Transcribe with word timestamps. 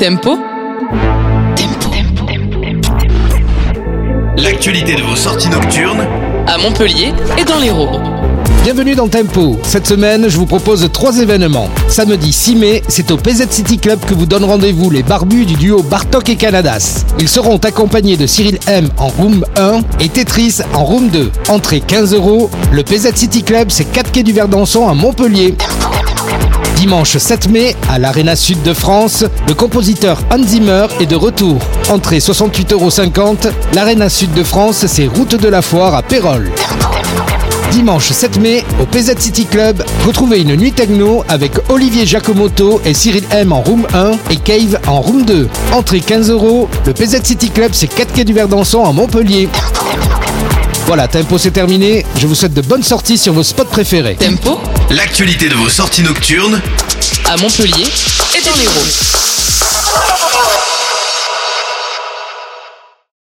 Tempo. 0.00 0.38
Tempo. 1.54 1.90
L'actualité 4.38 4.94
de 4.94 5.02
vos 5.02 5.14
sorties 5.14 5.50
nocturnes 5.50 6.06
À 6.46 6.56
Montpellier 6.56 7.12
et 7.36 7.44
dans 7.44 7.58
l'Hérault. 7.58 8.00
Bienvenue 8.64 8.94
dans 8.94 9.08
Tempo. 9.08 9.58
Cette 9.62 9.86
semaine, 9.86 10.30
je 10.30 10.38
vous 10.38 10.46
propose 10.46 10.88
trois 10.90 11.18
événements. 11.18 11.68
Samedi 11.88 12.32
6 12.32 12.56
mai, 12.56 12.82
c'est 12.88 13.10
au 13.10 13.18
PZ 13.18 13.50
City 13.50 13.76
Club 13.76 14.00
que 14.00 14.14
vous 14.14 14.24
donne 14.24 14.44
rendez-vous 14.44 14.88
les 14.88 15.02
barbus 15.02 15.44
du 15.44 15.54
duo 15.54 15.82
Bartok 15.82 16.30
et 16.30 16.36
Canadas. 16.36 17.04
Ils 17.18 17.28
seront 17.28 17.58
accompagnés 17.58 18.16
de 18.16 18.26
Cyril 18.26 18.58
M 18.68 18.88
en 18.96 19.08
room 19.08 19.44
1 19.58 19.80
et 20.00 20.08
Tetris 20.08 20.60
en 20.72 20.82
room 20.82 21.08
2. 21.08 21.30
Entrée 21.48 21.80
15 21.80 22.14
euros. 22.14 22.48
Le 22.72 22.82
PZ 22.84 23.14
City 23.14 23.42
Club, 23.42 23.68
c'est 23.70 23.84
4 23.84 24.12
quai 24.12 24.22
du 24.22 24.32
Verdançon 24.32 24.88
à 24.88 24.94
Montpellier. 24.94 25.56
Dimanche 26.80 27.18
7 27.18 27.50
mai, 27.50 27.76
à 27.90 27.98
l'Arena 27.98 28.34
Sud 28.34 28.62
de 28.62 28.72
France, 28.72 29.26
le 29.46 29.52
compositeur 29.52 30.18
Hans 30.30 30.42
Zimmer 30.42 30.86
est 30.98 31.04
de 31.04 31.14
retour. 31.14 31.58
Entrée 31.90 32.20
68,50€. 32.20 33.50
L'Arena 33.74 34.08
Sud 34.08 34.32
de 34.32 34.42
France, 34.42 34.86
c'est 34.86 35.06
Route 35.06 35.34
de 35.34 35.48
la 35.48 35.60
Foire 35.60 35.94
à 35.94 36.02
Pérol. 36.02 36.50
Dimanche 37.70 38.10
7 38.12 38.40
mai, 38.40 38.64
au 38.80 38.86
PZ 38.86 39.18
City 39.18 39.44
Club, 39.44 39.84
retrouvez 40.06 40.40
une 40.40 40.56
nuit 40.56 40.72
techno 40.72 41.22
avec 41.28 41.52
Olivier 41.68 42.06
Giacomotto 42.06 42.80
et 42.86 42.94
Cyril 42.94 43.24
M 43.30 43.52
en 43.52 43.60
room 43.60 43.86
1 43.92 44.12
et 44.30 44.36
Cave 44.36 44.80
en 44.86 45.02
room 45.02 45.26
2. 45.26 45.48
Entrée 45.74 46.00
15 46.00 46.30
euros. 46.30 46.66
Le 46.86 46.94
PZ 46.94 47.22
City 47.22 47.50
Club, 47.50 47.72
c'est 47.74 47.88
4 47.88 48.14
quai 48.14 48.24
du 48.24 48.32
Verdançon 48.32 48.86
à 48.86 48.92
Montpellier. 48.92 49.50
Voilà, 50.90 51.06
Tempo 51.06 51.38
c'est 51.38 51.52
terminé. 51.52 52.04
Je 52.18 52.26
vous 52.26 52.34
souhaite 52.34 52.52
de 52.52 52.62
bonnes 52.62 52.82
sorties 52.82 53.16
sur 53.16 53.32
vos 53.32 53.44
spots 53.44 53.66
préférés. 53.66 54.16
Tempo 54.16 54.58
L'actualité 54.90 55.48
de 55.48 55.54
vos 55.54 55.68
sorties 55.68 56.02
nocturnes 56.02 56.60
à 57.26 57.36
Montpellier 57.36 57.86
et 58.36 58.44
dans 58.44 58.56
l'Hérault. 58.56 59.29